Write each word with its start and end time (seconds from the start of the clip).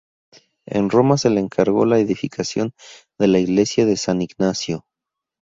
En 0.65 0.89
Roma 0.89 1.15
se 1.19 1.29
le 1.29 1.39
encargó 1.41 1.85
la 1.85 1.99
edificación 1.99 2.73
de 3.19 3.27
la 3.27 3.37
iglesia 3.37 3.85
de 3.85 3.97
San 3.97 4.23
Ignacio. 4.23 4.87